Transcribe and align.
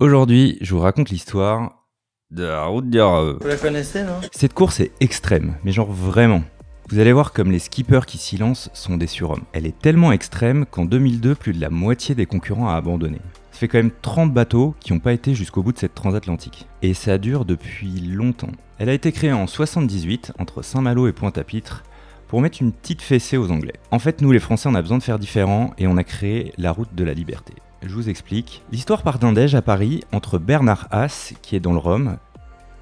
Aujourd'hui, 0.00 0.58
je 0.60 0.76
vous 0.76 0.80
raconte 0.80 1.10
l'histoire 1.10 1.88
de 2.30 2.44
la 2.44 2.66
route 2.66 2.88
du 2.88 3.00
Rhum. 3.00 3.38
Vous 3.40 3.48
la 3.48 3.56
connaissez, 3.56 4.04
non? 4.04 4.20
Cette 4.30 4.54
course 4.54 4.78
est 4.78 4.92
extrême, 5.00 5.56
mais 5.64 5.72
genre 5.72 5.90
vraiment. 5.90 6.44
Vous 6.88 7.00
allez 7.00 7.12
voir 7.12 7.32
comme 7.32 7.50
les 7.50 7.58
skippers 7.58 8.06
qui 8.06 8.16
s'y 8.16 8.38
lancent 8.38 8.70
sont 8.74 8.96
des 8.96 9.08
surhommes. 9.08 9.42
Elle 9.52 9.66
est 9.66 9.76
tellement 9.76 10.12
extrême 10.12 10.66
qu'en 10.70 10.84
2002, 10.84 11.34
plus 11.34 11.52
de 11.52 11.60
la 11.60 11.68
moitié 11.68 12.14
des 12.14 12.26
concurrents 12.26 12.68
a 12.68 12.76
abandonné. 12.76 13.18
Ça 13.50 13.58
fait 13.58 13.66
quand 13.66 13.78
même 13.78 13.90
30 13.90 14.32
bateaux 14.32 14.76
qui 14.78 14.92
n'ont 14.92 15.00
pas 15.00 15.12
été 15.12 15.34
jusqu'au 15.34 15.64
bout 15.64 15.72
de 15.72 15.78
cette 15.78 15.96
transatlantique. 15.96 16.68
Et 16.80 16.94
ça 16.94 17.18
dure 17.18 17.44
depuis 17.44 18.00
longtemps. 18.00 18.52
Elle 18.78 18.90
a 18.90 18.94
été 18.94 19.10
créée 19.10 19.32
en 19.32 19.48
78 19.48 20.30
entre 20.38 20.62
Saint-Malo 20.62 21.08
et 21.08 21.12
Pointe-à-Pitre 21.12 21.82
pour 22.28 22.40
mettre 22.40 22.62
une 22.62 22.70
petite 22.70 23.02
fessée 23.02 23.36
aux 23.36 23.50
Anglais. 23.50 23.74
En 23.90 23.98
fait, 23.98 24.20
nous 24.20 24.30
les 24.30 24.38
Français, 24.38 24.68
on 24.68 24.76
a 24.76 24.82
besoin 24.82 24.98
de 24.98 25.02
faire 25.02 25.18
différent 25.18 25.72
et 25.76 25.88
on 25.88 25.96
a 25.96 26.04
créé 26.04 26.52
la 26.56 26.70
route 26.70 26.94
de 26.94 27.02
la 27.02 27.14
liberté. 27.14 27.54
Je 27.82 27.94
vous 27.94 28.08
explique. 28.08 28.62
L'histoire 28.72 29.02
part 29.02 29.18
d'un 29.18 29.32
déj 29.32 29.54
à 29.54 29.62
Paris 29.62 30.02
entre 30.12 30.38
Bernard 30.38 30.88
Haas, 30.90 31.32
qui 31.42 31.54
est 31.54 31.60
dans 31.60 31.72
le 31.72 31.78
Rhum, 31.78 32.16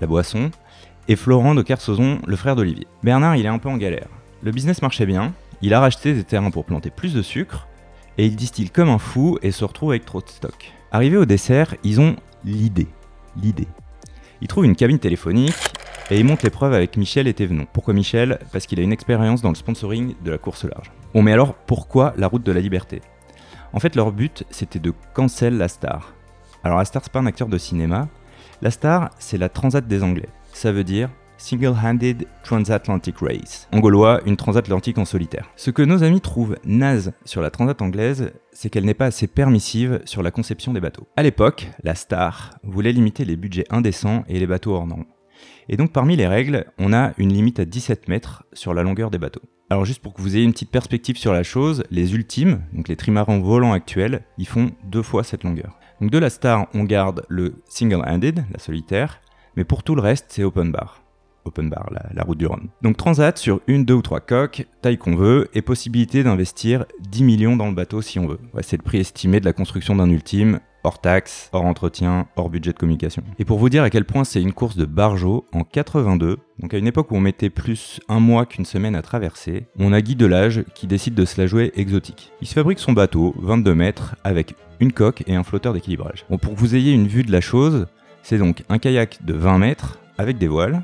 la 0.00 0.06
boisson, 0.06 0.50
et 1.08 1.16
Florent 1.16 1.54
de 1.54 1.62
Kersozon, 1.62 2.18
le 2.26 2.36
frère 2.36 2.56
d'Olivier. 2.56 2.86
Bernard, 3.02 3.36
il 3.36 3.44
est 3.44 3.50
un 3.50 3.58
peu 3.58 3.68
en 3.68 3.76
galère. 3.76 4.08
Le 4.42 4.52
business 4.52 4.82
marchait 4.82 5.06
bien, 5.06 5.32
il 5.62 5.74
a 5.74 5.80
racheté 5.80 6.14
des 6.14 6.24
terrains 6.24 6.50
pour 6.50 6.64
planter 6.64 6.90
plus 6.90 7.14
de 7.14 7.22
sucre, 7.22 7.68
et 8.18 8.26
il 8.26 8.36
distille 8.36 8.70
comme 8.70 8.88
un 8.88 8.98
fou 8.98 9.38
et 9.42 9.52
se 9.52 9.64
retrouve 9.64 9.90
avec 9.90 10.06
trop 10.06 10.20
de 10.20 10.28
stock. 10.28 10.72
Arrivé 10.90 11.16
au 11.16 11.26
dessert, 11.26 11.74
ils 11.84 12.00
ont 12.00 12.16
l'idée. 12.44 12.88
L'idée. 13.40 13.68
Ils 14.40 14.48
trouvent 14.48 14.64
une 14.64 14.76
cabine 14.76 14.98
téléphonique 14.98 15.54
et 16.10 16.18
ils 16.18 16.24
montent 16.24 16.42
l'épreuve 16.42 16.72
avec 16.72 16.96
Michel 16.96 17.26
et 17.26 17.34
Thévenon. 17.34 17.66
Pourquoi 17.72 17.92
Michel? 17.92 18.38
Parce 18.52 18.66
qu'il 18.66 18.80
a 18.80 18.82
une 18.82 18.92
expérience 18.92 19.42
dans 19.42 19.50
le 19.50 19.54
sponsoring 19.54 20.14
de 20.24 20.30
la 20.30 20.38
course 20.38 20.64
large. 20.64 20.90
Bon 21.12 21.22
mais 21.22 21.32
alors 21.32 21.54
pourquoi 21.54 22.14
la 22.16 22.28
route 22.28 22.42
de 22.42 22.52
la 22.52 22.60
liberté? 22.60 23.02
En 23.72 23.80
fait, 23.80 23.96
leur 23.96 24.12
but, 24.12 24.44
c'était 24.50 24.78
de 24.78 24.92
cancel 25.14 25.56
la 25.56 25.68
star. 25.68 26.14
Alors, 26.64 26.78
la 26.78 26.84
star, 26.84 27.02
c'est 27.02 27.12
pas 27.12 27.20
un 27.20 27.26
acteur 27.26 27.48
de 27.48 27.58
cinéma. 27.58 28.08
La 28.62 28.70
star, 28.70 29.10
c'est 29.18 29.38
la 29.38 29.48
transat 29.48 29.86
des 29.86 30.02
Anglais. 30.02 30.28
Ça 30.52 30.72
veut 30.72 30.84
dire 30.84 31.10
Single-Handed 31.38 32.26
Transatlantic 32.42 33.18
Race. 33.20 33.68
En 33.72 33.80
gaulois, 33.80 34.20
une 34.26 34.36
transatlantique 34.36 34.98
en 34.98 35.04
solitaire. 35.04 35.50
Ce 35.56 35.70
que 35.70 35.82
nos 35.82 36.02
amis 36.02 36.20
trouvent 36.20 36.56
naze 36.64 37.12
sur 37.24 37.42
la 37.42 37.50
transat 37.50 37.80
anglaise, 37.82 38.32
c'est 38.52 38.70
qu'elle 38.70 38.84
n'est 38.84 38.94
pas 38.94 39.06
assez 39.06 39.26
permissive 39.26 40.00
sur 40.04 40.22
la 40.22 40.30
conception 40.30 40.72
des 40.72 40.80
bateaux. 40.80 41.06
À 41.16 41.22
l'époque, 41.22 41.68
la 41.82 41.94
Star 41.94 42.58
voulait 42.62 42.92
limiter 42.92 43.24
les 43.24 43.36
budgets 43.36 43.66
indécents 43.70 44.24
et 44.28 44.38
les 44.38 44.46
bateaux 44.46 44.74
hors 44.74 44.86
normes. 44.86 45.04
Et 45.68 45.76
donc 45.76 45.92
parmi 45.92 46.16
les 46.16 46.26
règles, 46.26 46.66
on 46.78 46.92
a 46.92 47.12
une 47.18 47.32
limite 47.32 47.60
à 47.60 47.64
17 47.64 48.08
mètres 48.08 48.44
sur 48.52 48.72
la 48.72 48.82
longueur 48.82 49.10
des 49.10 49.18
bateaux. 49.18 49.42
Alors 49.68 49.84
juste 49.84 50.00
pour 50.00 50.14
que 50.14 50.22
vous 50.22 50.36
ayez 50.36 50.44
une 50.44 50.52
petite 50.52 50.70
perspective 50.70 51.18
sur 51.18 51.32
la 51.32 51.42
chose, 51.42 51.82
les 51.90 52.14
ultimes, 52.14 52.60
donc 52.72 52.86
les 52.86 52.94
trimarans 52.94 53.40
volants 53.40 53.72
actuels, 53.72 54.22
ils 54.38 54.46
font 54.46 54.70
deux 54.84 55.02
fois 55.02 55.24
cette 55.24 55.42
longueur. 55.42 55.76
Donc 56.00 56.12
de 56.12 56.18
la 56.18 56.30
Star, 56.30 56.68
on 56.72 56.84
garde 56.84 57.24
le 57.28 57.62
single-handed, 57.68 58.44
la 58.52 58.58
solitaire, 58.60 59.20
mais 59.56 59.64
pour 59.64 59.82
tout 59.82 59.96
le 59.96 60.02
reste, 60.02 60.26
c'est 60.28 60.44
open 60.44 60.70
bar. 60.70 61.02
Open 61.44 61.68
bar, 61.68 61.90
la, 61.90 62.22
route 62.22 62.38
du 62.38 62.46
Rhum. 62.46 62.68
Donc 62.82 62.96
transat 62.96 63.36
sur 63.38 63.60
une, 63.66 63.84
deux 63.84 63.94
ou 63.94 64.02
trois 64.02 64.20
coques, 64.20 64.66
taille 64.82 64.98
qu'on 64.98 65.16
veut, 65.16 65.48
et 65.52 65.62
possibilité 65.62 66.22
d'investir 66.22 66.84
10 67.00 67.24
millions 67.24 67.56
dans 67.56 67.68
le 67.68 67.74
bateau 67.74 68.02
si 68.02 68.20
on 68.20 68.28
veut. 68.28 68.40
c'est 68.60 68.76
le 68.76 68.82
prix 68.84 68.98
estimé 68.98 69.40
de 69.40 69.46
la 69.46 69.52
construction 69.52 69.96
d'un 69.96 70.10
ultime, 70.10 70.60
hors 70.86 71.00
taxe, 71.00 71.50
hors 71.52 71.64
entretien, 71.64 72.28
hors 72.36 72.48
budget 72.48 72.72
de 72.72 72.78
communication. 72.78 73.24
Et 73.40 73.44
pour 73.44 73.58
vous 73.58 73.68
dire 73.68 73.82
à 73.82 73.90
quel 73.90 74.04
point 74.04 74.22
c'est 74.22 74.40
une 74.40 74.52
course 74.52 74.76
de 74.76 74.84
barjo, 74.84 75.44
en 75.52 75.64
82, 75.64 76.38
donc 76.60 76.74
à 76.74 76.78
une 76.78 76.86
époque 76.86 77.10
où 77.10 77.16
on 77.16 77.20
mettait 77.20 77.50
plus 77.50 78.00
un 78.08 78.20
mois 78.20 78.46
qu'une 78.46 78.64
semaine 78.64 78.94
à 78.94 79.02
traverser, 79.02 79.66
on 79.80 79.92
a 79.92 80.00
Guy 80.00 80.14
Delage 80.14 80.64
qui 80.74 80.86
décide 80.86 81.14
de 81.14 81.24
se 81.24 81.40
la 81.40 81.48
jouer 81.48 81.72
exotique. 81.74 82.32
Il 82.40 82.46
se 82.46 82.54
fabrique 82.54 82.78
son 82.78 82.92
bateau, 82.92 83.34
22 83.38 83.74
mètres, 83.74 84.14
avec 84.22 84.54
une 84.78 84.92
coque 84.92 85.24
et 85.26 85.34
un 85.34 85.42
flotteur 85.42 85.72
d'équilibrage. 85.72 86.24
Bon, 86.30 86.38
pour 86.38 86.54
que 86.54 86.60
vous 86.60 86.76
ayez 86.76 86.92
une 86.92 87.08
vue 87.08 87.24
de 87.24 87.32
la 87.32 87.40
chose, 87.40 87.86
c'est 88.22 88.38
donc 88.38 88.62
un 88.68 88.78
kayak 88.78 89.24
de 89.24 89.32
20 89.34 89.58
mètres 89.58 89.98
avec 90.18 90.38
des 90.38 90.48
voiles, 90.48 90.82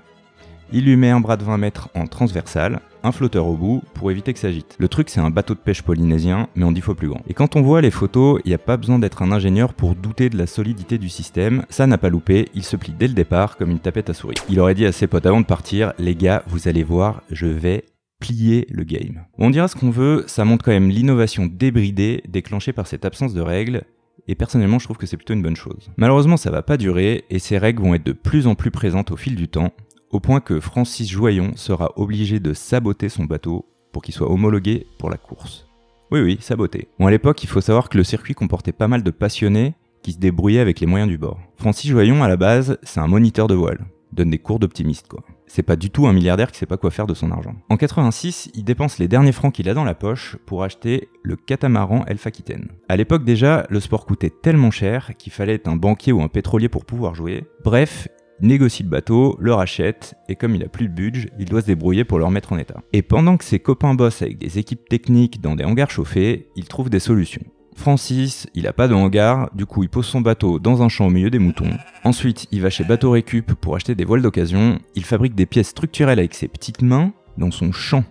il 0.72 0.84
lui 0.84 0.96
met 0.96 1.10
un 1.10 1.20
bras 1.20 1.36
de 1.36 1.44
20 1.44 1.58
mètres 1.58 1.88
en 1.94 2.06
transversal, 2.06 2.80
un 3.02 3.12
flotteur 3.12 3.46
au 3.46 3.56
bout 3.56 3.82
pour 3.94 4.10
éviter 4.10 4.32
que 4.32 4.38
ça 4.38 4.48
agite. 4.48 4.76
Le 4.78 4.88
truc 4.88 5.10
c'est 5.10 5.20
un 5.20 5.30
bateau 5.30 5.54
de 5.54 5.58
pêche 5.58 5.82
polynésien 5.82 6.48
mais 6.54 6.64
en 6.64 6.72
10 6.72 6.80
fois 6.80 6.94
plus 6.94 7.08
grand. 7.08 7.22
Et 7.28 7.34
quand 7.34 7.56
on 7.56 7.62
voit 7.62 7.80
les 7.80 7.90
photos, 7.90 8.40
il 8.44 8.48
n'y 8.48 8.54
a 8.54 8.58
pas 8.58 8.76
besoin 8.76 8.98
d'être 8.98 9.22
un 9.22 9.32
ingénieur 9.32 9.74
pour 9.74 9.94
douter 9.94 10.30
de 10.30 10.38
la 10.38 10.46
solidité 10.46 10.98
du 10.98 11.08
système, 11.08 11.64
ça 11.68 11.86
n'a 11.86 11.98
pas 11.98 12.08
loupé, 12.08 12.48
il 12.54 12.62
se 12.62 12.76
plie 12.76 12.94
dès 12.98 13.08
le 13.08 13.14
départ 13.14 13.56
comme 13.56 13.70
une 13.70 13.80
tapette 13.80 14.10
à 14.10 14.14
souris. 14.14 14.36
Il 14.48 14.60
aurait 14.60 14.74
dit 14.74 14.86
à 14.86 14.92
ses 14.92 15.06
potes 15.06 15.26
avant 15.26 15.40
de 15.40 15.46
partir, 15.46 15.92
les 15.98 16.14
gars 16.14 16.42
vous 16.46 16.68
allez 16.68 16.84
voir, 16.84 17.22
je 17.30 17.46
vais 17.46 17.84
plier 18.20 18.66
le 18.70 18.84
game. 18.84 19.24
On 19.36 19.50
dira 19.50 19.66
ce 19.66 19.74
qu'on 19.74 19.90
veut, 19.90 20.24
ça 20.28 20.44
montre 20.44 20.64
quand 20.64 20.70
même 20.70 20.90
l'innovation 20.90 21.46
débridée 21.46 22.22
déclenchée 22.28 22.72
par 22.72 22.86
cette 22.86 23.04
absence 23.04 23.34
de 23.34 23.40
règles, 23.40 23.82
et 24.28 24.36
personnellement 24.36 24.78
je 24.78 24.84
trouve 24.84 24.96
que 24.96 25.06
c'est 25.06 25.16
plutôt 25.16 25.34
une 25.34 25.42
bonne 25.42 25.56
chose. 25.56 25.90
Malheureusement 25.96 26.36
ça 26.36 26.52
va 26.52 26.62
pas 26.62 26.76
durer, 26.76 27.24
et 27.30 27.40
ces 27.40 27.58
règles 27.58 27.82
vont 27.82 27.94
être 27.94 28.06
de 28.06 28.12
plus 28.12 28.46
en 28.46 28.54
plus 28.54 28.70
présentes 28.70 29.10
au 29.10 29.16
fil 29.16 29.34
du 29.34 29.48
temps, 29.48 29.72
au 30.12 30.20
point 30.20 30.40
que 30.40 30.60
Francis 30.60 31.10
Joyon 31.10 31.52
sera 31.56 31.92
obligé 31.96 32.38
de 32.38 32.52
saboter 32.52 33.08
son 33.08 33.24
bateau 33.24 33.66
pour 33.92 34.02
qu'il 34.02 34.14
soit 34.14 34.30
homologué 34.30 34.86
pour 34.98 35.10
la 35.10 35.16
course. 35.16 35.66
Oui, 36.10 36.20
oui, 36.20 36.38
saboter. 36.40 36.88
Bon, 36.98 37.06
à 37.06 37.10
l'époque, 37.10 37.42
il 37.42 37.48
faut 37.48 37.62
savoir 37.62 37.88
que 37.88 37.96
le 37.96 38.04
circuit 38.04 38.34
comportait 38.34 38.72
pas 38.72 38.88
mal 38.88 39.02
de 39.02 39.10
passionnés 39.10 39.74
qui 40.02 40.12
se 40.12 40.18
débrouillaient 40.18 40.60
avec 40.60 40.80
les 40.80 40.86
moyens 40.86 41.10
du 41.10 41.16
bord. 41.16 41.40
Francis 41.56 41.90
Joyon, 41.90 42.22
à 42.22 42.28
la 42.28 42.36
base, 42.36 42.78
c'est 42.82 43.00
un 43.00 43.06
moniteur 43.06 43.46
de 43.46 43.54
voile. 43.54 43.86
Donne 44.12 44.28
des 44.28 44.38
cours 44.38 44.58
d'optimiste, 44.58 45.08
quoi. 45.08 45.24
C'est 45.46 45.62
pas 45.62 45.76
du 45.76 45.88
tout 45.90 46.06
un 46.06 46.12
milliardaire 46.12 46.50
qui 46.50 46.58
sait 46.58 46.66
pas 46.66 46.76
quoi 46.76 46.90
faire 46.90 47.06
de 47.06 47.14
son 47.14 47.30
argent. 47.30 47.54
En 47.70 47.76
86, 47.76 48.50
il 48.54 48.64
dépense 48.64 48.98
les 48.98 49.08
derniers 49.08 49.32
francs 49.32 49.54
qu'il 49.54 49.68
a 49.68 49.74
dans 49.74 49.84
la 49.84 49.94
poche 49.94 50.36
pour 50.44 50.64
acheter 50.64 51.08
le 51.22 51.36
catamaran 51.36 52.04
Elf 52.06 52.26
Aquitaine. 52.26 52.68
À 52.88 52.96
l'époque 52.96 53.24
déjà, 53.24 53.66
le 53.70 53.80
sport 53.80 54.04
coûtait 54.04 54.30
tellement 54.30 54.70
cher 54.70 55.12
qu'il 55.18 55.32
fallait 55.32 55.54
être 55.54 55.68
un 55.68 55.76
banquier 55.76 56.12
ou 56.12 56.22
un 56.22 56.28
pétrolier 56.28 56.68
pour 56.68 56.84
pouvoir 56.84 57.14
jouer. 57.14 57.44
Bref, 57.64 58.08
négocie 58.42 58.82
le 58.82 58.88
bateau, 58.88 59.36
le 59.40 59.54
rachète, 59.54 60.14
et 60.28 60.36
comme 60.36 60.54
il 60.54 60.64
a 60.64 60.68
plus 60.68 60.88
de 60.88 60.94
budget, 60.94 61.30
il 61.38 61.46
doit 61.46 61.62
se 61.62 61.66
débrouiller 61.66 62.04
pour 62.04 62.18
le 62.18 62.24
remettre 62.24 62.52
en 62.52 62.58
état. 62.58 62.82
Et 62.92 63.02
pendant 63.02 63.36
que 63.36 63.44
ses 63.44 63.60
copains 63.60 63.94
bossent 63.94 64.22
avec 64.22 64.38
des 64.38 64.58
équipes 64.58 64.88
techniques 64.88 65.40
dans 65.40 65.56
des 65.56 65.64
hangars 65.64 65.90
chauffés, 65.90 66.48
il 66.56 66.66
trouve 66.66 66.90
des 66.90 66.98
solutions. 66.98 67.44
Francis, 67.74 68.46
il 68.54 68.66
a 68.66 68.72
pas 68.72 68.88
de 68.88 68.94
hangar, 68.94 69.50
du 69.54 69.64
coup 69.64 69.82
il 69.82 69.88
pose 69.88 70.04
son 70.04 70.20
bateau 70.20 70.58
dans 70.58 70.82
un 70.82 70.88
champ 70.88 71.06
au 71.06 71.10
milieu 71.10 71.30
des 71.30 71.38
moutons. 71.38 71.70
Ensuite, 72.04 72.46
il 72.52 72.60
va 72.60 72.70
chez 72.70 72.84
Bateau 72.84 73.12
Récup 73.12 73.54
pour 73.54 73.74
acheter 73.76 73.94
des 73.94 74.04
voiles 74.04 74.22
d'occasion, 74.22 74.78
il 74.94 75.04
fabrique 75.04 75.34
des 75.34 75.46
pièces 75.46 75.68
structurelles 75.68 76.18
avec 76.18 76.34
ses 76.34 76.48
petites 76.48 76.82
mains 76.82 77.12
dans 77.38 77.50
son 77.50 77.72
champ. 77.72 78.04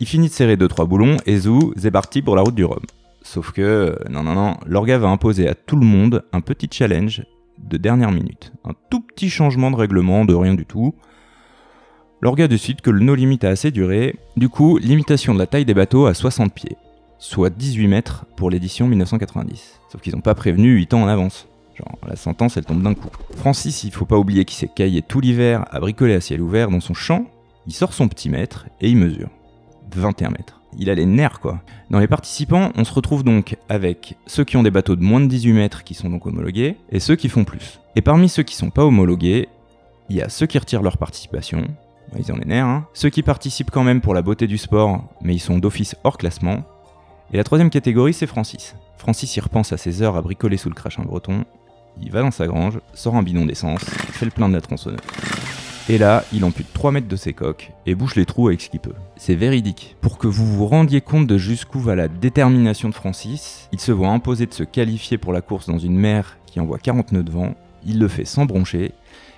Il 0.00 0.08
finit 0.08 0.28
de 0.28 0.32
serrer 0.32 0.56
2-3 0.56 0.88
boulons 0.88 1.16
et 1.26 1.36
zou, 1.36 1.72
c'est 1.76 1.92
parti 1.92 2.22
pour 2.22 2.34
la 2.34 2.42
route 2.42 2.56
du 2.56 2.64
Rhum. 2.64 2.82
Sauf 3.22 3.52
que, 3.52 3.96
non, 4.10 4.22
non, 4.22 4.34
non, 4.34 4.56
l'orga 4.66 4.98
va 4.98 5.08
imposer 5.08 5.48
à 5.48 5.54
tout 5.54 5.76
le 5.76 5.86
monde 5.86 6.24
un 6.32 6.40
petit 6.40 6.68
challenge 6.70 7.24
de 7.58 7.76
dernière 7.76 8.10
minute. 8.10 8.52
Un 8.64 8.72
tout 8.90 9.00
petit 9.00 9.30
changement 9.30 9.70
de 9.70 9.76
règlement 9.76 10.24
de 10.24 10.34
rien 10.34 10.54
du 10.54 10.66
tout. 10.66 10.94
L'orga 12.20 12.48
décide 12.48 12.80
que 12.80 12.90
le 12.90 13.00
no 13.00 13.14
limit 13.14 13.38
a 13.42 13.48
assez 13.48 13.70
duré, 13.70 14.16
du 14.36 14.48
coup, 14.48 14.78
limitation 14.78 15.34
de 15.34 15.38
la 15.38 15.46
taille 15.46 15.64
des 15.64 15.74
bateaux 15.74 16.06
à 16.06 16.14
60 16.14 16.52
pieds, 16.52 16.76
soit 17.18 17.50
18 17.50 17.86
mètres 17.88 18.24
pour 18.36 18.50
l'édition 18.50 18.86
1990. 18.86 19.80
Sauf 19.90 20.00
qu'ils 20.00 20.14
n'ont 20.14 20.20
pas 20.20 20.34
prévenu 20.34 20.74
8 20.74 20.94
ans 20.94 21.02
en 21.02 21.08
avance. 21.08 21.48
Genre, 21.74 21.98
la 22.08 22.16
sentence, 22.16 22.56
elle 22.56 22.64
tombe 22.64 22.82
d'un 22.82 22.94
coup. 22.94 23.10
Francis, 23.36 23.84
il 23.84 23.90
faut 23.90 24.06
pas 24.06 24.18
oublier 24.18 24.44
qu'il 24.44 24.56
s'est 24.56 24.70
caillé 24.74 25.02
tout 25.02 25.20
l'hiver 25.20 25.64
à 25.70 25.80
bricoler 25.80 26.14
à 26.14 26.20
ciel 26.20 26.40
ouvert 26.40 26.70
dans 26.70 26.80
son 26.80 26.94
champ. 26.94 27.26
Il 27.66 27.72
sort 27.72 27.92
son 27.92 28.08
petit 28.08 28.30
mètre 28.30 28.66
et 28.80 28.88
il 28.88 28.96
mesure 28.96 29.28
21 29.94 30.30
mètres 30.30 30.60
il 30.78 30.90
a 30.90 30.94
les 30.94 31.06
nerfs 31.06 31.40
quoi. 31.40 31.60
Dans 31.90 31.98
les 31.98 32.06
participants, 32.06 32.72
on 32.76 32.84
se 32.84 32.92
retrouve 32.92 33.24
donc 33.24 33.56
avec 33.68 34.16
ceux 34.26 34.44
qui 34.44 34.56
ont 34.56 34.62
des 34.62 34.70
bateaux 34.70 34.96
de 34.96 35.02
moins 35.02 35.20
de 35.20 35.26
18 35.26 35.52
mètres 35.52 35.84
qui 35.84 35.94
sont 35.94 36.10
donc 36.10 36.26
homologués, 36.26 36.76
et 36.90 37.00
ceux 37.00 37.16
qui 37.16 37.28
font 37.28 37.44
plus. 37.44 37.80
Et 37.96 38.00
parmi 38.00 38.28
ceux 38.28 38.42
qui 38.42 38.56
sont 38.56 38.70
pas 38.70 38.84
homologués, 38.84 39.48
il 40.08 40.16
y 40.16 40.22
a 40.22 40.28
ceux 40.28 40.46
qui 40.46 40.58
retirent 40.58 40.82
leur 40.82 40.98
participation, 40.98 41.66
ils 42.18 42.30
ont 42.32 42.36
les 42.36 42.44
nerfs, 42.44 42.66
hein. 42.66 42.86
ceux 42.94 43.10
qui 43.10 43.22
participent 43.22 43.70
quand 43.70 43.84
même 43.84 44.00
pour 44.00 44.14
la 44.14 44.22
beauté 44.22 44.46
du 44.46 44.58
sport, 44.58 45.04
mais 45.22 45.34
ils 45.34 45.40
sont 45.40 45.58
d'office 45.58 45.96
hors 46.04 46.18
classement. 46.18 46.64
Et 47.32 47.36
la 47.36 47.44
troisième 47.44 47.70
catégorie, 47.70 48.14
c'est 48.14 48.26
Francis. 48.26 48.76
Francis, 48.98 49.36
il 49.36 49.40
repense 49.40 49.72
à 49.72 49.76
ses 49.76 50.02
heures 50.02 50.16
à 50.16 50.22
bricoler 50.22 50.56
sous 50.56 50.68
le 50.68 50.74
crachin 50.74 51.02
breton, 51.02 51.44
il 52.00 52.10
va 52.10 52.22
dans 52.22 52.30
sa 52.30 52.46
grange, 52.46 52.80
sort 52.92 53.16
un 53.16 53.22
bidon 53.22 53.46
d'essence, 53.46 53.84
fait 53.84 54.24
le 54.24 54.30
plein 54.30 54.48
de 54.48 54.54
la 54.54 54.60
tronçonneuse. 54.60 55.00
Et 55.90 55.98
là, 55.98 56.24
il 56.32 56.46
ampute 56.46 56.72
3 56.72 56.92
mètres 56.92 57.08
de 57.08 57.16
ses 57.16 57.34
coques 57.34 57.70
et 57.84 57.94
bouche 57.94 58.16
les 58.16 58.24
trous 58.24 58.48
avec 58.48 58.62
ce 58.62 58.70
qu'il 58.70 58.80
peut. 58.80 58.94
C'est 59.16 59.34
véridique. 59.34 59.96
Pour 60.00 60.16
que 60.16 60.26
vous 60.26 60.46
vous 60.46 60.66
rendiez 60.66 61.02
compte 61.02 61.26
de 61.26 61.36
jusqu'où 61.36 61.78
va 61.78 61.94
la 61.94 62.08
détermination 62.08 62.88
de 62.88 62.94
Francis, 62.94 63.68
il 63.70 63.78
se 63.78 63.92
voit 63.92 64.08
imposer 64.08 64.46
de 64.46 64.54
se 64.54 64.62
qualifier 64.62 65.18
pour 65.18 65.34
la 65.34 65.42
course 65.42 65.66
dans 65.68 65.78
une 65.78 65.98
mer 65.98 66.38
qui 66.46 66.58
envoie 66.58 66.78
40 66.78 67.12
nœuds 67.12 67.22
de 67.22 67.30
vent, 67.30 67.54
il 67.84 67.98
le 67.98 68.08
fait 68.08 68.24
sans 68.24 68.46
broncher, 68.46 68.92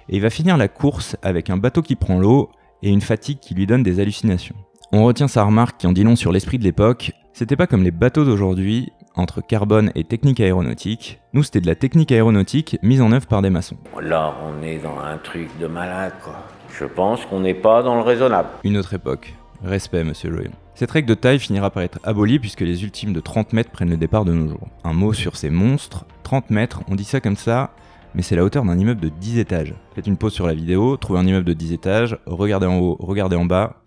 et 0.09 0.17
il 0.17 0.21
va 0.21 0.31
finir 0.31 0.57
la 0.57 0.69
course 0.69 1.17
avec 1.21 1.51
un 1.51 1.57
bateau 1.57 1.83
qui 1.83 1.97
prend 1.97 2.21
l'eau 2.21 2.51
et 2.81 2.91
une 2.91 3.01
fatigue 3.01 3.41
qui 3.41 3.55
lui 3.55 3.67
donne 3.67 3.83
des 3.83 3.99
hallucinations. 3.99 4.55
On 4.93 5.05
retient 5.05 5.27
sa 5.27 5.43
remarque 5.43 5.81
qui 5.81 5.89
en 5.89 5.93
dit 5.93 6.05
long 6.05 6.15
sur 6.15 6.31
l'esprit 6.31 6.59
de 6.59 6.65
l'époque, 6.65 7.11
c'était 7.37 7.55
pas 7.55 7.67
comme 7.67 7.83
les 7.83 7.91
bateaux 7.91 8.25
d'aujourd'hui, 8.25 8.93
entre 9.15 9.43
carbone 9.43 9.93
et 9.95 10.05
technique 10.05 10.41
aéronautique. 10.41 11.21
Nous, 11.35 11.43
c'était 11.43 11.61
de 11.61 11.67
la 11.67 11.75
technique 11.75 12.11
aéronautique 12.11 12.79
mise 12.83 13.03
en 13.03 13.13
œuvre 13.13 13.27
par 13.27 13.43
des 13.43 13.51
maçons. 13.51 13.77
Là, 14.01 14.35
on 14.43 14.63
est 14.63 14.79
dans 14.79 14.99
un 14.99 15.19
truc 15.19 15.51
de 15.61 15.67
malade, 15.67 16.15
quoi. 16.25 16.47
Je 16.79 16.87
pense 16.87 17.27
qu'on 17.27 17.41
n'est 17.41 17.53
pas 17.53 17.83
dans 17.83 17.97
le 17.97 18.01
raisonnable. 18.01 18.49
Une 18.65 18.79
autre 18.79 18.95
époque. 18.95 19.35
Respect, 19.63 20.03
monsieur 20.03 20.33
Joyon. 20.33 20.51
Cette 20.75 20.91
règle 20.91 21.11
de 21.11 21.15
taille 21.15 21.39
finira 21.39 21.69
par 21.69 21.83
être 21.83 21.99
abolie 22.05 22.39
puisque 22.39 22.63
les 22.63 22.83
ultimes 22.85 23.13
de 23.13 23.21
30 23.21 23.53
mètres 23.53 23.71
prennent 23.71 23.91
le 23.91 23.99
départ 23.99 24.25
de 24.25 24.33
nos 24.33 24.49
jours. 24.49 24.69
Un 24.83 24.95
mot 24.95 25.13
sur 25.13 25.37
ces 25.37 25.51
monstres, 25.51 26.07
30 26.23 26.49
mètres, 26.49 26.81
on 26.89 26.95
dit 26.95 27.05
ça 27.05 27.21
comme 27.21 27.37
ça, 27.37 27.73
mais 28.15 28.23
c'est 28.23 28.37
la 28.37 28.45
hauteur 28.45 28.65
d'un 28.65 28.79
immeuble 28.79 29.03
de 29.03 29.11
10 29.11 29.41
étages. 29.41 29.75
Faites 29.95 30.07
une 30.07 30.17
pause 30.17 30.33
sur 30.33 30.47
la 30.47 30.55
vidéo, 30.55 30.97
trouvez 30.97 31.19
un 31.19 31.27
immeuble 31.27 31.45
de 31.45 31.53
10 31.53 31.75
étages, 31.75 32.19
regardez 32.25 32.67
en 32.67 32.79
haut, 32.79 32.97
regardez 32.99 33.37
en 33.37 33.45
bas. 33.45 33.83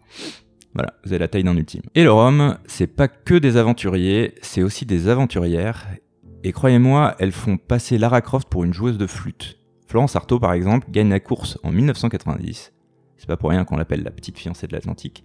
Voilà, 0.74 0.94
vous 1.04 1.12
avez 1.12 1.20
la 1.20 1.28
taille 1.28 1.44
d'un 1.44 1.58
ultime. 1.58 1.82
Et 1.96 2.04
le 2.04 2.12
Rhum, 2.12 2.58
c'est 2.68 2.88
pas 2.88 3.08
que 3.08 3.36
des 3.36 3.58
aventuriers, 3.58 4.36
c'est 4.42 4.62
aussi 4.62 4.86
des 4.86 5.08
aventurières. 5.08 5.88
Et 6.44 6.52
croyez-moi, 6.52 7.16
elles 7.20 7.32
font 7.32 7.58
passer 7.58 7.98
Lara 7.98 8.22
Croft 8.22 8.48
pour 8.50 8.64
une 8.64 8.74
joueuse 8.74 8.98
de 8.98 9.08
flûte. 9.08 9.58
Florence 9.88 10.16
Artaud, 10.16 10.40
par 10.40 10.54
exemple, 10.54 10.88
gagne 10.92 11.10
la 11.10 11.20
course 11.20 11.58
en 11.64 11.72
1990. 11.72 12.72
C'est 13.18 13.28
pas 13.28 13.38
pour 13.38 13.50
rien 13.50 13.66
qu'on 13.66 13.76
l'appelle 13.76 14.04
la 14.04 14.12
petite 14.12 14.38
fiancée 14.38 14.68
de 14.68 14.74
l'Atlantique. 14.74 15.24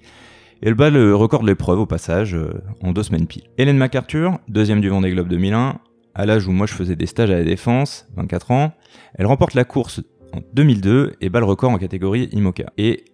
Et 0.63 0.69
elle 0.69 0.75
bat 0.75 0.91
le 0.91 1.15
record 1.15 1.43
de 1.43 1.47
l'épreuve 1.47 1.81
au 1.81 1.87
passage, 1.87 2.35
euh, 2.35 2.63
en 2.81 2.93
deux 2.93 3.03
semaines 3.03 3.27
pile. 3.27 3.45
Hélène 3.59 3.77
MacArthur, 3.77 4.39
deuxième 4.49 4.81
du 4.81 4.89
Vendée 4.89 5.11
Globe 5.11 5.29
2001, 5.29 5.79
à 6.15 6.27
l'âge 6.27 6.49
où 6.49 6.53
moi 6.53 6.67
je 6.67 6.73
faisais 6.73 6.97
des 6.97 7.07
stages 7.07 7.31
à 7.31 7.35
la 7.35 7.45
défense, 7.45 8.09
24 8.17 8.51
ans, 8.51 8.73
elle 9.15 9.27
remporte 9.27 9.55
la 9.55 9.65
course 9.65 10.01
en 10.33 10.41
2002 10.55 11.17
et 11.21 11.29
bat 11.29 11.41
le 11.41 11.47
record 11.47 11.71
en 11.71 11.79
catégorie 11.79 12.29
IMOCA. 12.33 12.73
Et 12.79 13.05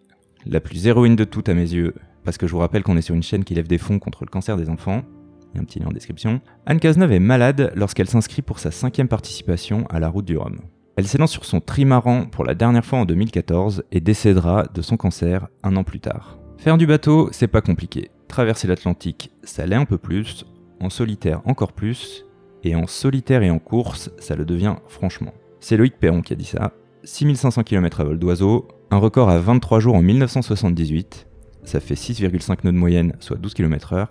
la 0.47 0.61
plus 0.61 0.87
héroïne 0.87 1.17
de 1.17 1.25
toutes 1.25 1.49
à 1.49 1.55
mes 1.55 1.73
yeux, 1.73 1.94
parce 2.25 2.39
que 2.39 2.47
je 2.47 2.53
vous 2.53 2.59
rappelle 2.59 2.83
qu'on 2.83 2.97
est 2.97 3.03
sur 3.03 3.15
une 3.15 3.23
chaîne 3.23 3.45
qui 3.45 3.55
lève 3.55 3.69
des 3.69 3.79
fonds 3.79 3.99
contre 3.99 4.25
le 4.25 4.31
cancer 4.31 4.57
des 4.57 4.69
enfants, 4.69 5.03
il 5.53 5.57
y 5.57 5.59
a 5.59 5.63
un 5.63 5.65
petit 5.65 5.81
lien 5.81 5.87
en 5.87 5.93
description, 5.93 6.41
Anne 6.67 6.81
Cazeneuve 6.81 7.13
est 7.13 7.21
malade 7.21 7.73
lorsqu'elle 7.75 8.09
s'inscrit 8.09 8.43
pour 8.43 8.59
sa 8.59 8.71
cinquième 8.71 9.09
participation 9.09 9.87
à 9.91 10.01
la 10.01 10.09
route 10.09 10.25
du 10.25 10.37
Rhum. 10.37 10.59
Elle 10.97 11.07
s'élance 11.07 11.33
sur 11.33 11.45
son 11.45 11.61
trimaran 11.61 12.27
pour 12.27 12.45
la 12.45 12.55
dernière 12.55 12.85
fois 12.85 12.99
en 12.99 13.05
2014 13.05 13.85
et 13.91 14.01
décédera 14.01 14.65
de 14.75 14.83
son 14.83 14.97
cancer 14.97 15.49
un 15.63 15.77
an 15.77 15.85
plus 15.85 16.01
tard. 16.01 16.39
Faire 16.59 16.77
du 16.77 16.87
bateau, 16.87 17.31
c'est 17.33 17.49
pas 17.49 17.63
compliqué. 17.63 18.11
Traverser 18.29 18.69
l'Atlantique, 18.69 19.33
ça 19.43 19.67
l'est 19.67 19.77
un 19.77 19.87
peu 19.87 19.99
plus, 19.99 20.45
en 20.79 20.91
solitaire 20.91 21.41
encore 21.47 21.73
plus, 21.73 22.27
et 22.65 22.77
en 22.77 22.87
solitaire 22.87 23.43
et 23.43 23.51
en 23.51 23.59
course, 23.59 24.11
ça 24.19 24.37
le 24.37 24.45
devient 24.45 24.77
franchement. 24.89 25.33
C'est 25.61 25.77
Loïc 25.77 25.99
Perron 25.99 26.23
qui 26.23 26.35
a 26.35 26.37
dit 26.37 26.45
ça. 26.45 26.73
6500 27.05 27.63
km 27.63 28.01
à 28.01 28.05
vol 28.05 28.19
d'oiseau, 28.19 28.69
un 28.91 28.99
record 28.99 29.31
à 29.31 29.39
23 29.39 29.81
jours 29.81 29.95
en 29.95 30.03
1978, 30.03 31.27
ça 31.65 31.81
fait 31.81 31.95
6,5 31.95 32.59
nœuds 32.65 32.73
de 32.73 32.77
moyenne, 32.77 33.15
soit 33.21 33.37
12 33.37 33.55
km/h, 33.55 34.09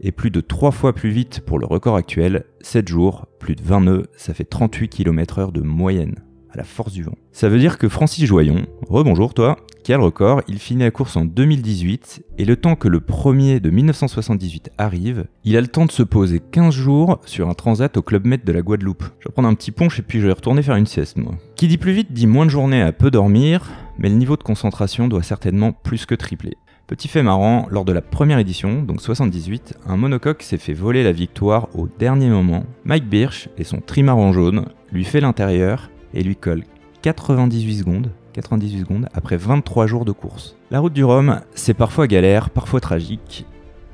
et 0.00 0.12
plus 0.12 0.30
de 0.30 0.40
3 0.40 0.70
fois 0.70 0.92
plus 0.92 1.10
vite 1.10 1.40
pour 1.40 1.58
le 1.58 1.66
record 1.66 1.96
actuel, 1.96 2.44
7 2.60 2.88
jours, 2.88 3.26
plus 3.38 3.54
de 3.54 3.62
20 3.62 3.80
nœuds, 3.82 4.06
ça 4.16 4.34
fait 4.34 4.44
38 4.44 4.88
km/h 4.88 5.52
de 5.52 5.60
moyenne, 5.60 6.16
à 6.50 6.56
la 6.56 6.64
force 6.64 6.92
du 6.92 7.02
vent. 7.02 7.16
Ça 7.32 7.48
veut 7.48 7.58
dire 7.58 7.78
que 7.78 7.88
Francis 7.88 8.26
Joyon, 8.26 8.66
rebonjour 8.88 9.34
toi, 9.34 9.56
qui 9.82 9.92
a 9.92 9.98
le 9.98 10.04
record, 10.04 10.40
il 10.48 10.58
finit 10.58 10.82
la 10.82 10.90
course 10.90 11.16
en 11.16 11.26
2018, 11.26 12.24
et 12.38 12.44
le 12.44 12.56
temps 12.56 12.74
que 12.74 12.88
le 12.88 13.00
premier 13.00 13.60
de 13.60 13.68
1978 13.70 14.70
arrive, 14.78 15.26
il 15.44 15.56
a 15.56 15.60
le 15.60 15.66
temps 15.66 15.84
de 15.84 15.92
se 15.92 16.02
poser 16.02 16.40
15 16.40 16.74
jours 16.74 17.20
sur 17.26 17.48
un 17.48 17.54
transat 17.54 17.94
au 17.96 18.02
Club 18.02 18.26
Med 18.26 18.44
de 18.44 18.52
la 18.52 18.62
Guadeloupe. 18.62 19.04
Je 19.20 19.28
vais 19.28 19.32
prendre 19.32 19.48
un 19.48 19.54
petit 19.54 19.72
punch 19.72 19.98
et 19.98 20.02
puis 20.02 20.20
je 20.20 20.26
vais 20.26 20.32
retourner 20.32 20.62
faire 20.62 20.76
une 20.76 20.86
sieste 20.86 21.18
moi. 21.18 21.34
Qui 21.54 21.68
dit 21.68 21.76
plus 21.76 21.92
vite 21.92 22.12
dit 22.12 22.26
moins 22.26 22.46
de 22.46 22.50
journées 22.50 22.80
à 22.80 22.92
peu 22.92 23.10
dormir, 23.10 23.70
mais 23.98 24.08
le 24.08 24.14
niveau 24.14 24.36
de 24.36 24.42
concentration 24.42 25.06
doit 25.06 25.22
certainement 25.22 25.72
plus 25.72 26.06
que 26.06 26.14
tripler. 26.14 26.56
Petit 26.86 27.08
fait 27.08 27.22
marrant, 27.22 27.66
lors 27.70 27.86
de 27.86 27.94
la 27.94 28.02
première 28.02 28.38
édition, 28.38 28.82
donc 28.82 29.00
78, 29.00 29.78
un 29.86 29.96
monocoque 29.96 30.42
s'est 30.42 30.58
fait 30.58 30.74
voler 30.74 31.02
la 31.02 31.12
victoire 31.12 31.68
au 31.74 31.88
dernier 31.88 32.28
moment. 32.28 32.66
Mike 32.84 33.08
Birch 33.08 33.48
et 33.56 33.64
son 33.64 33.80
trimaran 33.80 34.34
jaune 34.34 34.66
lui 34.92 35.04
fait 35.04 35.22
l'intérieur 35.22 35.90
et 36.12 36.22
lui 36.22 36.36
colle 36.36 36.64
98 37.00 37.78
secondes, 37.78 38.10
98 38.34 38.80
secondes 38.80 39.08
après 39.14 39.38
23 39.38 39.86
jours 39.86 40.04
de 40.04 40.12
course. 40.12 40.56
La 40.70 40.80
route 40.80 40.92
du 40.92 41.04
Rhum, 41.04 41.40
c'est 41.54 41.72
parfois 41.72 42.06
galère, 42.06 42.50
parfois 42.50 42.80
tragique, 42.80 43.46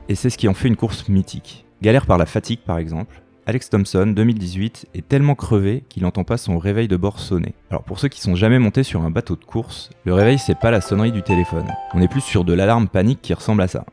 et 0.08 0.16
c'est 0.16 0.28
ce 0.28 0.36
qui 0.36 0.48
en 0.48 0.54
fait 0.54 0.66
une 0.66 0.74
course 0.74 1.08
mythique. 1.08 1.66
Galère 1.82 2.06
par 2.06 2.18
la 2.18 2.26
fatigue 2.26 2.60
par 2.66 2.78
exemple, 2.78 3.22
Alex 3.46 3.70
Thompson, 3.70 4.06
2018, 4.06 4.88
est 4.94 5.08
tellement 5.08 5.34
crevé 5.34 5.82
qu'il 5.88 6.02
n'entend 6.02 6.24
pas 6.24 6.36
son 6.36 6.58
réveil 6.58 6.88
de 6.88 6.96
bord 6.96 7.18
sonner. 7.18 7.54
Alors 7.70 7.82
pour 7.82 7.98
ceux 7.98 8.08
qui 8.08 8.20
sont 8.20 8.34
jamais 8.36 8.58
montés 8.58 8.82
sur 8.82 9.02
un 9.02 9.10
bateau 9.10 9.34
de 9.34 9.44
course, 9.44 9.90
le 10.04 10.14
réveil 10.14 10.38
c'est 10.38 10.58
pas 10.58 10.70
la 10.70 10.80
sonnerie 10.80 11.10
du 11.10 11.22
téléphone. 11.22 11.66
On 11.94 12.02
est 12.02 12.08
plus 12.08 12.20
sur 12.20 12.44
de 12.44 12.52
l'alarme 12.52 12.88
panique 12.88 13.22
qui 13.22 13.34
ressemble 13.34 13.62
à 13.62 13.68
ça. 13.68 13.86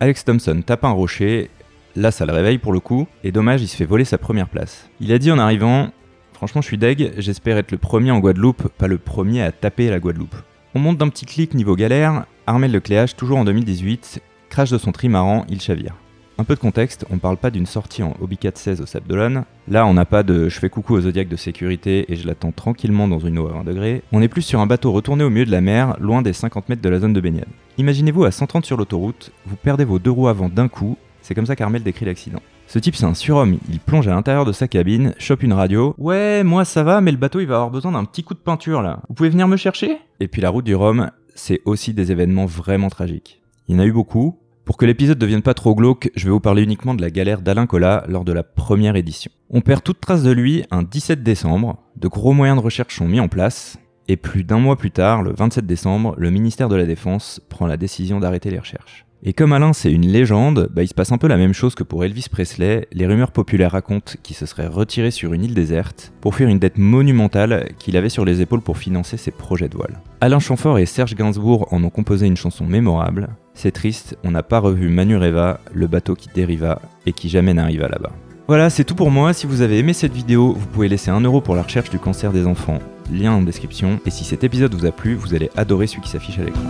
Alex 0.00 0.24
Thompson 0.24 0.62
tape 0.64 0.84
un 0.84 0.90
rocher, 0.90 1.50
là 1.96 2.10
ça 2.10 2.24
le 2.24 2.32
réveille 2.32 2.58
pour 2.58 2.72
le 2.72 2.80
coup, 2.80 3.06
et 3.24 3.32
dommage 3.32 3.62
il 3.62 3.68
se 3.68 3.76
fait 3.76 3.84
voler 3.84 4.04
sa 4.04 4.18
première 4.18 4.48
place. 4.48 4.88
Il 5.00 5.12
a 5.12 5.18
dit 5.18 5.32
en 5.32 5.38
arrivant, 5.38 5.90
franchement 6.32 6.62
je 6.62 6.68
suis 6.68 6.78
deg, 6.78 7.14
j'espère 7.18 7.58
être 7.58 7.72
le 7.72 7.78
premier 7.78 8.12
en 8.12 8.20
Guadeloupe, 8.20 8.68
pas 8.78 8.88
le 8.88 8.98
premier 8.98 9.42
à 9.42 9.52
taper 9.52 9.90
la 9.90 9.98
Guadeloupe. 9.98 10.36
On 10.74 10.78
monte 10.78 10.98
d'un 10.98 11.08
petit 11.08 11.26
clic 11.26 11.54
niveau 11.54 11.76
galère, 11.76 12.24
Armel 12.46 12.72
Lecléage, 12.72 13.16
toujours 13.16 13.38
en 13.38 13.44
2018, 13.44 14.22
crash 14.48 14.70
de 14.70 14.78
son 14.78 14.92
trimaran, 14.92 15.44
il 15.48 15.60
chavire. 15.60 15.96
Un 16.38 16.44
peu 16.44 16.54
de 16.54 16.60
contexte, 16.60 17.04
on 17.10 17.18
parle 17.18 17.36
pas 17.36 17.50
d'une 17.50 17.66
sortie 17.66 18.02
en 18.02 18.16
Obi 18.20 18.38
16 18.52 18.80
au 18.80 18.86
Sable. 18.86 19.44
Là, 19.68 19.86
on 19.86 19.94
n'a 19.94 20.04
pas 20.04 20.22
de 20.22 20.48
je 20.48 20.58
fais 20.58 20.70
coucou 20.70 20.94
au 20.94 21.00
Zodiac 21.02 21.28
de 21.28 21.36
sécurité 21.36 22.10
et 22.10 22.16
je 22.16 22.26
l'attends 22.26 22.52
tranquillement 22.52 23.06
dans 23.06 23.18
une 23.18 23.38
eau 23.38 23.48
à 23.48 23.52
20 23.52 23.64
degrés. 23.64 24.02
On 24.12 24.22
est 24.22 24.28
plus 24.28 24.42
sur 24.42 24.60
un 24.60 24.66
bateau 24.66 24.92
retourné 24.92 25.24
au 25.24 25.30
milieu 25.30 25.44
de 25.44 25.50
la 25.50 25.60
mer, 25.60 25.96
loin 26.00 26.22
des 26.22 26.32
50 26.32 26.68
mètres 26.70 26.82
de 26.82 26.88
la 26.88 27.00
zone 27.00 27.12
de 27.12 27.20
baignade. 27.20 27.48
Imaginez-vous 27.76 28.24
à 28.24 28.30
130 28.30 28.64
sur 28.64 28.76
l'autoroute, 28.76 29.30
vous 29.46 29.56
perdez 29.56 29.84
vos 29.84 29.98
deux 29.98 30.10
roues 30.10 30.28
avant 30.28 30.48
d'un 30.48 30.68
coup, 30.68 30.96
c'est 31.20 31.34
comme 31.34 31.46
ça 31.46 31.54
qu'Armel 31.54 31.82
décrit 31.82 32.06
l'accident. 32.06 32.40
Ce 32.66 32.78
type 32.78 32.96
c'est 32.96 33.04
un 33.04 33.14
surhomme, 33.14 33.58
il 33.68 33.78
plonge 33.78 34.08
à 34.08 34.14
l'intérieur 34.14 34.46
de 34.46 34.52
sa 34.52 34.66
cabine, 34.66 35.14
chope 35.18 35.42
une 35.42 35.52
radio. 35.52 35.94
Ouais, 35.98 36.42
moi 36.42 36.64
ça 36.64 36.82
va, 36.82 37.02
mais 37.02 37.12
le 37.12 37.18
bateau 37.18 37.40
il 37.40 37.46
va 37.46 37.56
avoir 37.56 37.70
besoin 37.70 37.92
d'un 37.92 38.04
petit 38.04 38.24
coup 38.24 38.34
de 38.34 38.38
peinture 38.38 38.80
là. 38.80 39.00
Vous 39.08 39.14
pouvez 39.14 39.28
venir 39.28 39.48
me 39.48 39.56
chercher? 39.56 39.98
Et 40.18 40.28
puis 40.28 40.40
la 40.40 40.48
route 40.48 40.64
du 40.64 40.74
Rhum, 40.74 41.10
c'est 41.34 41.60
aussi 41.66 41.92
des 41.92 42.10
événements 42.10 42.46
vraiment 42.46 42.88
tragiques. 42.88 43.42
Il 43.68 43.76
y 43.76 43.78
en 43.78 43.82
a 43.82 43.86
eu 43.86 43.92
beaucoup, 43.92 44.38
pour 44.64 44.76
que 44.76 44.86
l'épisode 44.86 45.16
ne 45.16 45.20
devienne 45.20 45.42
pas 45.42 45.54
trop 45.54 45.74
glauque, 45.74 46.10
je 46.14 46.24
vais 46.24 46.30
vous 46.30 46.40
parler 46.40 46.62
uniquement 46.62 46.94
de 46.94 47.02
la 47.02 47.10
galère 47.10 47.42
d'Alain 47.42 47.66
Collat 47.66 48.04
lors 48.08 48.24
de 48.24 48.32
la 48.32 48.42
première 48.42 48.96
édition. 48.96 49.30
On 49.50 49.60
perd 49.60 49.82
toute 49.82 50.00
trace 50.00 50.22
de 50.22 50.30
lui 50.30 50.64
un 50.70 50.82
17 50.82 51.22
décembre, 51.22 51.78
de 51.96 52.08
gros 52.08 52.32
moyens 52.32 52.58
de 52.58 52.64
recherche 52.64 52.96
sont 52.96 53.08
mis 53.08 53.20
en 53.20 53.28
place, 53.28 53.78
et 54.08 54.16
plus 54.16 54.44
d'un 54.44 54.58
mois 54.58 54.76
plus 54.76 54.90
tard, 54.90 55.22
le 55.22 55.32
27 55.32 55.66
décembre, 55.66 56.14
le 56.16 56.30
ministère 56.30 56.68
de 56.68 56.76
la 56.76 56.86
Défense 56.86 57.40
prend 57.48 57.66
la 57.66 57.76
décision 57.76 58.20
d'arrêter 58.20 58.50
les 58.50 58.58
recherches. 58.58 59.06
Et 59.24 59.34
comme 59.34 59.52
Alain 59.52 59.72
c'est 59.72 59.92
une 59.92 60.08
légende, 60.08 60.68
bah, 60.72 60.82
il 60.82 60.88
se 60.88 60.94
passe 60.94 61.12
un 61.12 61.18
peu 61.18 61.28
la 61.28 61.36
même 61.36 61.52
chose 61.52 61.76
que 61.76 61.84
pour 61.84 62.04
Elvis 62.04 62.26
Presley, 62.28 62.88
les 62.90 63.06
rumeurs 63.06 63.30
populaires 63.30 63.70
racontent 63.70 64.14
qu'il 64.22 64.34
se 64.34 64.46
serait 64.46 64.66
retiré 64.66 65.12
sur 65.12 65.32
une 65.32 65.44
île 65.44 65.54
déserte 65.54 66.12
pour 66.20 66.34
fuir 66.34 66.48
une 66.48 66.58
dette 66.58 66.76
monumentale 66.76 67.68
qu'il 67.78 67.96
avait 67.96 68.08
sur 68.08 68.24
les 68.24 68.40
épaules 68.40 68.62
pour 68.62 68.78
financer 68.78 69.16
ses 69.16 69.30
projets 69.30 69.68
de 69.68 69.76
voile. 69.76 70.00
Alain 70.20 70.40
Chamfort 70.40 70.80
et 70.80 70.86
Serge 70.86 71.14
Gainsbourg 71.14 71.68
en 71.72 71.84
ont 71.84 71.90
composé 71.90 72.26
une 72.26 72.36
chanson 72.36 72.66
mémorable, 72.66 73.28
c'est 73.54 73.70
triste, 73.70 74.18
on 74.24 74.32
n'a 74.32 74.42
pas 74.42 74.58
revu 74.58 74.88
Manureva, 74.88 75.60
le 75.72 75.86
bateau 75.86 76.16
qui 76.16 76.28
dériva 76.34 76.80
et 77.06 77.12
qui 77.12 77.28
jamais 77.28 77.54
n'arriva 77.54 77.86
là-bas. 77.86 78.12
Voilà, 78.48 78.70
c'est 78.70 78.84
tout 78.84 78.96
pour 78.96 79.12
moi. 79.12 79.32
Si 79.32 79.46
vous 79.46 79.60
avez 79.62 79.78
aimé 79.78 79.92
cette 79.92 80.12
vidéo, 80.12 80.52
vous 80.52 80.66
pouvez 80.66 80.88
laisser 80.88 81.12
un 81.12 81.20
euro 81.20 81.40
pour 81.40 81.54
la 81.54 81.62
recherche 81.62 81.90
du 81.90 82.00
cancer 82.00 82.32
des 82.32 82.46
enfants. 82.46 82.80
Lien 83.10 83.32
en 83.32 83.42
description. 83.42 84.00
Et 84.04 84.10
si 84.10 84.24
cet 84.24 84.42
épisode 84.42 84.74
vous 84.74 84.84
a 84.84 84.90
plu, 84.90 85.14
vous 85.14 85.34
allez 85.34 85.50
adorer 85.56 85.86
celui 85.86 86.02
qui 86.02 86.10
s'affiche 86.10 86.40
à 86.40 86.44
l'écran. 86.44 86.60